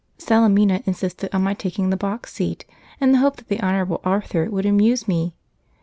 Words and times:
Salemina 0.17 0.81
insisted 0.87 1.29
on 1.31 1.43
my 1.43 1.53
taking 1.53 1.91
the 1.91 1.95
box 1.95 2.33
seat, 2.33 2.65
in 2.99 3.11
the 3.11 3.19
hope 3.19 3.35
that 3.35 3.49
the 3.49 3.61
Honourable 3.61 4.01
Arthur 4.03 4.49
would 4.49 4.65
amuse 4.65 5.07
me. 5.07 5.35